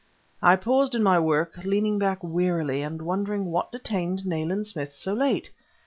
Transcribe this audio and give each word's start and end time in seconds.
I 0.41 0.55
paused 0.55 0.95
in 0.95 1.03
my 1.03 1.19
work, 1.19 1.57
leaning 1.63 1.99
back 1.99 2.23
wearily 2.23 2.81
and 2.81 3.03
wondering 3.03 3.45
what 3.51 3.71
detained 3.71 4.25
Nayland 4.25 4.65
Smith 4.65 4.95
so 4.95 5.13
late. 5.13 5.51